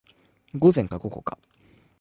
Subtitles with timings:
[0.57, 1.37] 午前か午後か